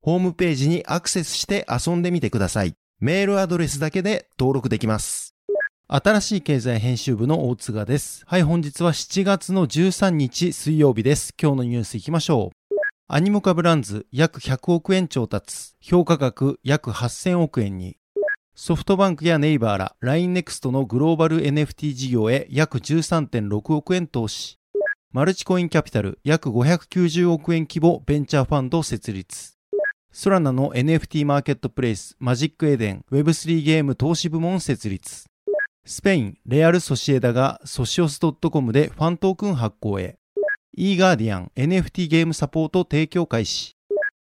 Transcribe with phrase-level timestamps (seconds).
[0.00, 2.74] ホームページにアクセスして遊んでみてください。
[3.00, 5.34] メールアドレスだけで登録できます。
[5.88, 8.22] 新しい経済編集部の大津賀です。
[8.26, 11.34] はい、本日は7月の13日水曜日です。
[11.40, 12.76] 今日のニュース行きましょう。
[13.08, 17.96] アニモカブランズ約100億円調達、評価額約8000億円に、
[18.54, 24.58] ソフトバンクやネイバーら LINENEXT のグローバル NFT 事業へ約13.6億円投資、
[25.10, 29.57] マルチコインキャピタル約590億円規模ベンチャーファンド設立、
[30.20, 35.26] ソラナの NFT マーケットプレイスマジックエデン Web3 ゲーム投資部門設立、
[35.86, 40.16] スペイン、レアル・ソシエダがソシオス .com でファントークン発行へ。
[40.76, 43.76] e ガーディアン NFT ゲームサポート提供開始。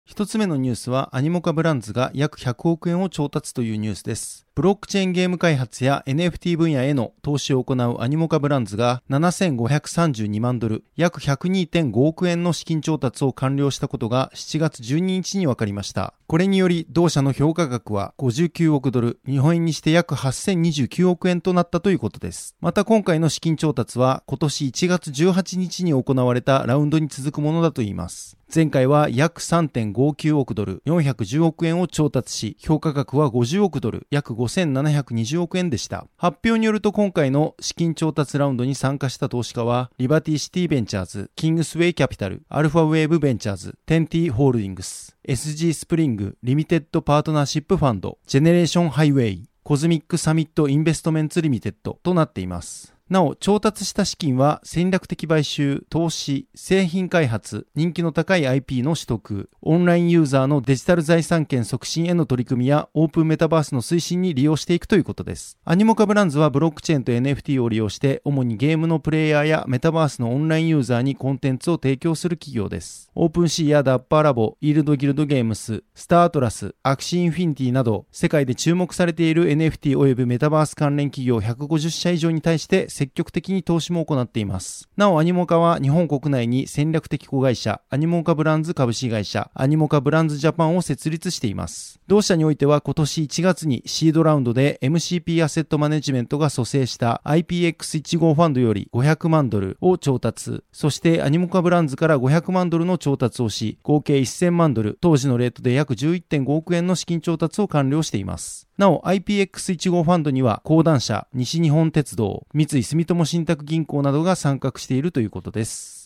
[0.05, 4.46] 一つ目のニュースはアニモカブランズが約100億円を調達というニュースです。
[4.57, 16.15] ブロックチェーンゲーム開発や NFT 分野への投資を行うアニモカブランズが7532万ドル、約102.5億円の資金調達を完了したことが7月12日に分かりました。
[16.25, 22.55] これにより同社の評価額は59億ドル、日本円にして約8029億円となったということです。
[22.59, 28.37] また今回の資金調達は今年1月18日に行われたラウンドに続くものだといいます。
[28.53, 36.07] 前回は約3.59億ドル、410億円を調達し、評価額は50億ドル、約5 5720億円でした。
[36.17, 52.96] 発表によると今回の資金調達ラウンドに参加した投資家は、リバティシティベンチャーズ、キングスウェイキャピタル、アルファウェーブベンチャーズ、10T ホールディングス、SG スプリング、リミテッドパートナーシップファンド、ジェネレーションハイウェイ、コズミックサミットインベストメンツリミテッドとなっています。
[53.09, 65.57] なお、調達した資金は戦略的買収、投資、製品開発、人気の高い IP の取得、オンラインユーザーのデジタル財産権促進への取り組みやオープンメタバースの推進に利用していくということです。
[65.63, 73.09] アニモカブランズはブロックチェーンと NFT を利用して、主にゲームのプレイヤーやメタバースのオンラインユーザーにコンテンツを提供する企業です。
[73.15, 84.89] オープンシーやダッパーラボ、イールドギルドゲームス、スターアトラス、アクシーインフィニティなど、世界で注目されている NFT 及びメタバース関連企業150社以上に対して積極的に投資も行っています。
[84.97, 91.99] なお、アニモカは日本国内に戦略的子会社、アニモカブランズ株式会社、アニモカブランズジャパンを設立しています。
[92.07, 108.66] 同社においては今年1月にシードラウンドで MCP アセットマネジメントが組成した IPX1 号ファンドより500万ドルを調達、そしてアニモカブランズから500万ドルの調達をし、合計1000万ドル、当時のレートで約11.5億円の資金調達を完了しています。
[108.77, 115.96] なお IPX1 号ファンドには講談社、西日本鉄道、三井住友信託銀行などが参画しているということです。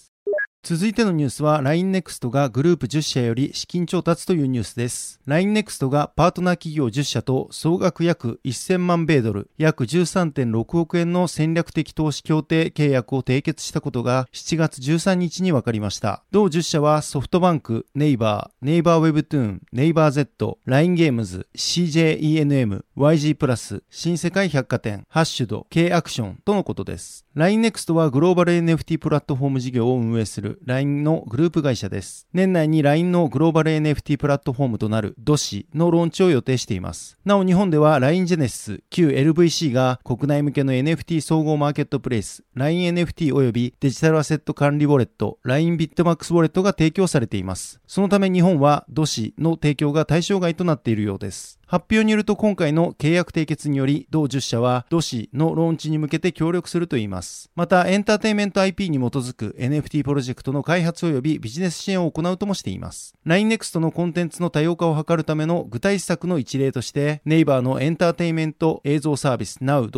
[0.63, 5.19] 続いてのニュースは LINENEXT がグループ10社より資金調達というニュースです。
[5.27, 16.21] LINENEXT がパートナー企業10社と総額約1000万米ドル、約13.6億円の戦略的投資協定契約を締結したことが7月13日に分かりました。
[16.29, 27.25] 同10社はソフトバンク、ネイバー、ネイバーウェブトゥーン、ネイバー Z、LINE ゲームズ、CJENM、YG プラス、新世界百貨店、ハッシュド、K アクションとのことです。
[27.35, 32.27] LINENEXT はグローバル NFT プラットフォーム事業を運営する LINE のグループ会社です。
[32.33, 37.17] 年内に LINE のグローバル NFT プラットフォームとなる DOSI のローンチを予定しています。
[37.23, 47.79] なお日本では LINE Genesis、旧 LVC が国内向けの NFT 総合マーケットプレイス、LINENFT 及びデジタルアセット管理ウォレット、LINE ビットマックスウォレットが提供されています。
[47.87, 51.60] そのため日本は DOSI の提供が対象外となっているようです。
[51.71, 57.49] 発表によると今回の契約締結により、同10社は DOSI のローンチに向けて協力するといいます。
[57.55, 63.15] また、エンターテイメント IP に基づく NFT プロジェクトの開発及びビジネス支援を行うともしています。
[63.25, 69.89] LINENEXT のコンテンツの多様化を図るための具体施策の一例として、ネイバーのエンターテイメント映像サービス Now.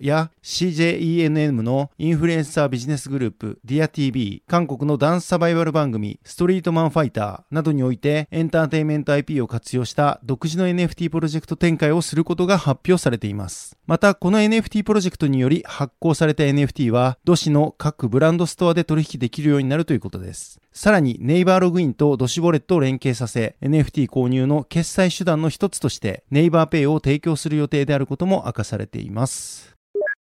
[0.00, 13.76] や CJENM のインフルエンサービジネスグループ DearTV、韓国のダンスサバイバル番組ストリートマンファイターなどにおいてエンターテイメント IP を活用した独自の NFT プロジェクトロジェクト展開をすることが発表されています。
[13.86, 20.60] また、この NFT プロジェクトにより発行された NFT は、ドシの各ブランドストアで取引できるようになるということです。
[20.72, 29.76] さらに、ネイバーログインとドシボレットを連携させ、NFT 購入の決済手段の一つとして、ネイバーペイを提供する予定であることも明かされています。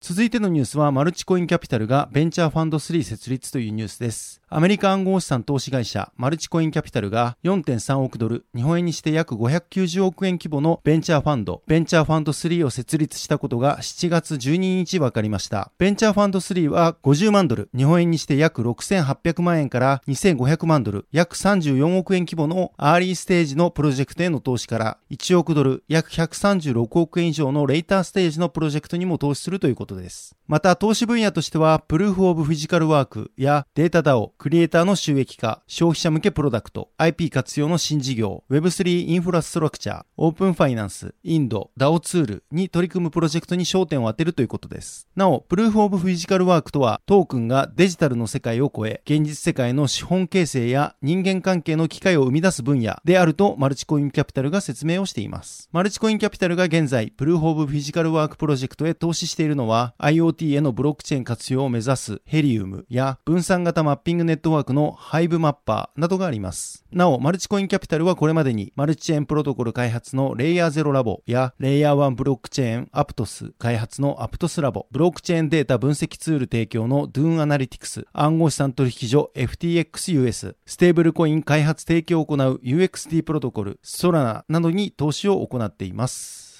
[0.01, 4.42] 続いてのニュースは、マルチコインキャピタルがベンチャーファンド3設立というニュースです。
[4.55, 15.73] アメリカ暗号資産投資会社マルチコインキャピタルが4.3億ドル、日本円にして約590億円規模のベンチャーファンド、ベンチャーファンド3を設立したことが7月12日分かりました。
[15.79, 30.37] ベンチャーファンド3は50万ドル、日本円にして約6800万円から2500万ドル、約34億円規模のアーリーステージのプロジェクトへの投資から1億ドル、約136億円以上のレイターステージのプロジェクトにも投資するということです。
[30.47, 45.07] また投資分野としては、 Proof of Physical Work やデータ DAO、クリエイターの収益化、消費者向けプロダクト、IP 活用の新事業、Web3 インフラストラクチャー、オープンファイナンス、インド、DAO ツールに取り組むプロジェクトに焦点を当てるということです。
[45.15, 55.69] なお、 Proof of Physical Work とは、トークンがデジタルの世界を超え、現実世界の資本形成や人間関係の機会を生み出す分野であると、マルチコインキャピタルが説明をしています。
[55.71, 66.87] マルチコインキャピタルが現在、 Proof of Physical Work プロジェクトへ投資しているのは、IoT へのブロックチェーン活用を目指すヘリウムや分散型マッピングネネットワークのハイブマッパーなどがあります。
[66.91, 86.52] なお、マルチコインキャピタルはこれまでにマルチチェーンプロトコル開発のレイヤー0ラボやレイヤー1ブロックチェーンアプトス開発のアプトスラボ、ブロックチェーンデータ分析ツール提供の Dune アナリティクス、暗号資産取引所 FTX US、ステーブルコイン開発提供を行う UXD プロトコル、ソラナなどに投資を行っています。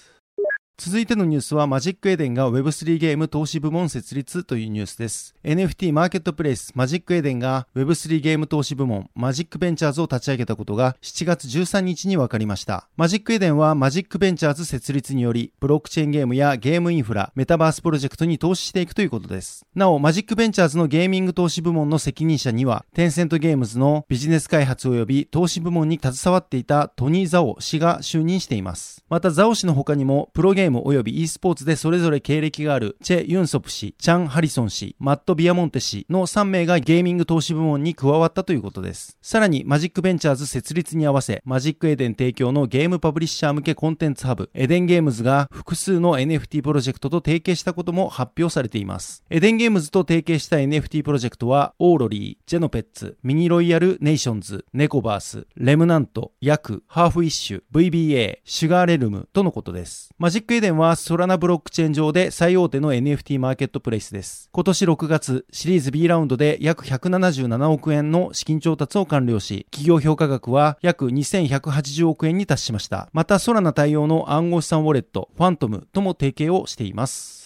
[0.85, 5.33] 続いてのニュースはマジックエデンが Web3 ゲーム投資部門設立というニュースです。
[5.45, 12.89] NFT マーケットプレイスマジックエデンが Web3 ゲーム投資部門マジックベンチャーズを立ち上げたことが7月13日に分かりました。
[12.97, 19.65] マジックエデンはマジックベンチャーズ設立によりブロックチェーンゲームやゲームインフラ、メタバースプロジェクトに投資していくということです。
[19.77, 29.05] なお、マジックベンチャーズのゲーミング投資部門の責任者にはテンセントゲームズのビジネス開発及び投資部門に携わっていたトニー・ザオ氏が就任しています。
[29.09, 39.19] またザオ氏の他にもプロゲーム及び e スポーツでそれぞれ経歴があるチェ・ユンソプ氏、チャン・ハリソン氏、マット・ビアモンテ氏の3名がゲーミング投資部門に加わったということです。
[39.21, 49.25] さらにマジックベンチャーズ設立に合わせ、マジックエデン提供のゲームパブリッシャー向けコンテンツハブ、エデンゲームズが複数の NFT プロジェクトと提携したことも発表されています。
[49.31, 60.11] エデンゲームズと提携した NFT プロジェクトは、オーロリー、ジェノペッツ、ミニロイヤルネーションズ、ネコバース、レムナント、ヤク、ハーフイッシュ、VBA、シュガーレルムとのことです。
[60.19, 64.49] マジックエデンはソラナブロックチェーン上で最大手の NFT マーケットプレイスです。
[64.51, 73.11] 今年6月、シリーズ B ラウンドで約177億円の資金調達を完了し、企業評価額は約2180億円に達しました。
[73.13, 77.42] また、ソラナ対応の暗号資産ウォレット、ファントムとも提携をしています。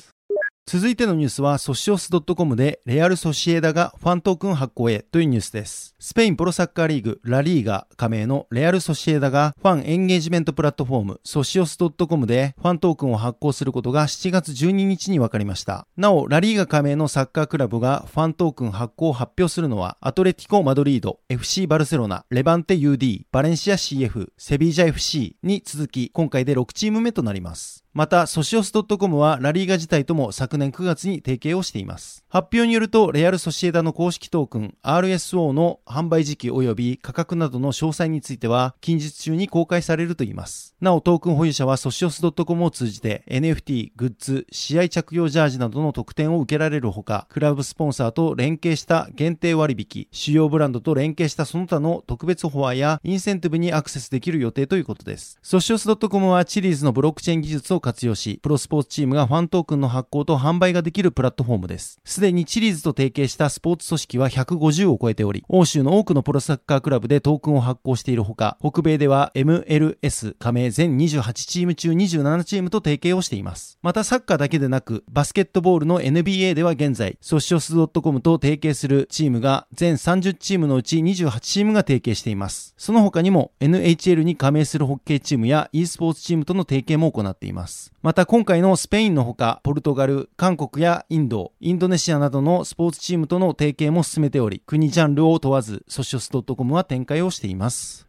[0.68, 5.94] 続いてのニュースはソシオス .com でレアル・ソシエダがファントークン発行へというニュースです。
[6.00, 15.86] スペインプロサッカーリーグラリーガ加盟のレアル・ソシエダがファンエンゲージメントプラットフォームソシオス .com でファントークンを発行することが7月12日に分かりました。
[15.96, 27.85] なお、ラリーガ加盟のサッカークラブがファントークン発行を発表するのはアトレティコ・マドリード、FC バルセロナ、レバンテ UD、バレンシア CF、セビージャ FC に続き今回で6チーム目となります。
[27.96, 32.26] また、ソシオス .com はラリーガ自体とも昨年9月に提携をしています。
[32.28, 40.74] 発表によると、レアル・ソシエダの公式トークン RSO の販売時期及び価格などの詳細については、近日中に公開されるといいます。
[40.78, 55.38] なお、トークン保有者はソシオス .com を通じて NFT、グッズ、試合着用ジャージなどの特典を受けられるほか、クラブスポンサーと連携した限定割引、主要ブランドと連携したその他の特別オファーやインセンティブにアクセスできる予定ということです。
[55.42, 62.00] ソシオス .com はチリーズのブロックチェーン技術を活用し、プロスポーツチームがファントークンの発行と販売ができるプラットフォームです。
[62.04, 73.78] すでにチリーズと提携したスポーツ組織は150を超えており、欧州の多くのプロサッカークラブでトークンを発行しているほか、北米では MLS 加盟全28チーム中27チームと提携をしています。
[73.82, 82.74] またサッカーだけでなく、バスケットボールの NBA では現在、ソシオス .com と提携するチームが全30チームのうち28チームが提携しています。
[82.76, 87.75] その他にも NHL に加盟するホッケーチームや e スポーツチームとの提携も行っています。
[88.02, 98.05] また今回のスペインのほか、ポルトガル、韓国やインド、インドネシアなどのスポーツチームとの提携も進めており、国ジャンルを問わず、ソシオス .com は展開をしています。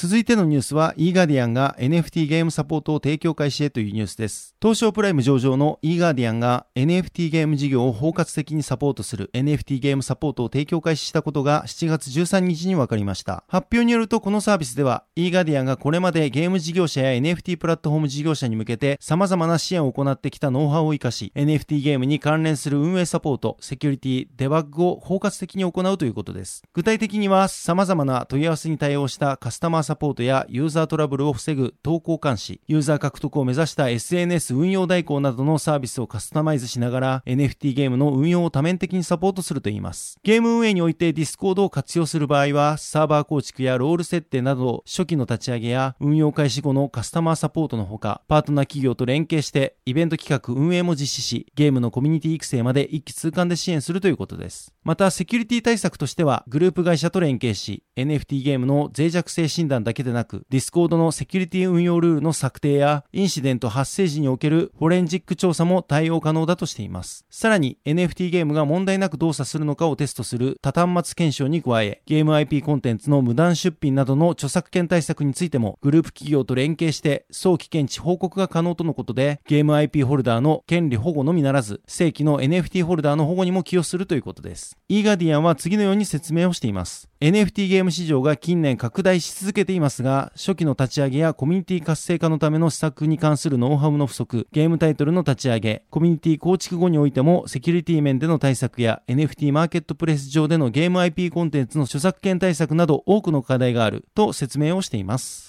[0.00, 4.54] 続いてのニュースは e ガーディアンが NFT ゲームサポートを提供開始へというニュースです。
[4.62, 13.42] 東証プライム上場の e ガーディアンが NFT ゲーム事業を包括的にサポートする NFT ゲームサポートを提供開始したことが7月13日に分かりました。
[13.48, 26.62] 発表によるとこのサービスでは e ガーディアンがこれまでゲーム事業者や NFT プラットフォーム事業者に向けて様々な支援を行ってきたノウハウを活かし NFT ゲームに関連する運営サポート、セキュリティ、デバッグを包括的に行うということです。
[26.72, 40.18] 具体的には様々な問い合わせに対応したカスタマーサポートやユーザートラブルを防ぐ投稿監視、ユーザー獲得を目指した SNS 運用代行などのサービスをカスタマイズしながら NFT ゲームの運用を多面的にサポートするといいます。
[40.22, 54.74] ゲーム運営において Discord を活用する場合は、サーバー構築やロール設定など初期の立ち上げや運用開始後のカスタマーサポートのほか、パートナー企業と連携してイベント企画運営も実施し、ゲームのコミュニティ育成まで一気通貫で支援するということです。
[54.84, 67.24] また、セキュリティ対策としては、グループ会社と連携し、NFT ゲームの脆弱性診断だけでなく、Discord のセキュリティ運用ルールの策定や、インシデント発生時におけるフォレンジック調査も対応可能だとしています。
[67.28, 84.76] さらに、NFT ゲームが問題なく動作するのかをテストする多端末検証に加え、ゲーム IP コンテンツの無断出品などの著作権対策についても、グループ企業と連携して、早期検知報告が可能とのことで、ゲーム IP ホルダーの権利保護のみならず、正規の NFT ホルダーの保護にも寄与するということです。
[84.88, 87.08] イーガディアンは次のように説明をしています。
[87.20, 105.47] NFT ゲーム市場が近年拡大し続けていますが、初期の立ち上げやコミュニティ活性化のための施策に関するノウハウの不足、ゲームタイトルの立ち上げ、コミュニティ構築後においてもセキュリティ面での対策や NFT マーケットプレス上でのゲーム IP コンテンツの著作権対策など多くの課題があると説明をしています。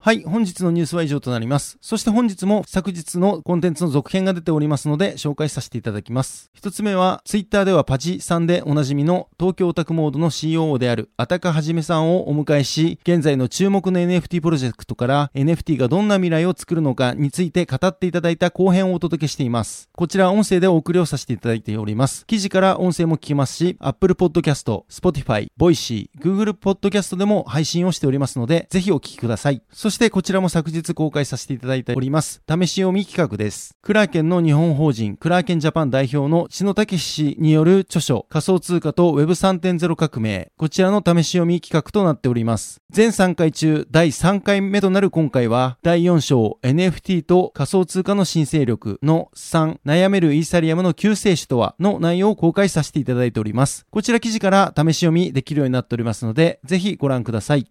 [0.00, 1.76] はい、本日のニュースは以上となります。
[1.80, 6.52] そして本日も昨日のコンテンツの続編が出ておりますので紹介させていただきます。
[6.54, 19.90] 一つ目は、ツイッターではパチさんでおなじみの東京オタクモードの COO であるあたかはじめさんをお迎えし、現在の注目の NFT プロジェクトから NFT がどんな未来を作るのかについて語っていただいた後編をお届けしています。
[19.96, 22.24] こちら音声でお送りをさせていただいております。
[22.26, 29.60] 記事から音声も聞きますし、Apple Podcast、Spotify、Voicy、Google Podcast でも配信をしておりますので、ぜひお聞きください。
[29.88, 33.74] そしてこちらも昨日公開させていただいております、試し読み企画です。
[33.80, 42.82] クラーケンの日本法人、クラーケンジャパン代表の篠武氏による著書、仮想通貨と Web3.0 革命、こちらの試し読み企画となっております。
[42.90, 53.86] 全3回中、第3回目となる今回は、第4章、NFT と仮想通貨の新勢力の3、悩めるイーサリアムの救世主とはの内容を公開させていただいております。
[53.90, 57.70] こちら記事から試し読みできるようになっておりますので、ぜひご覧ください。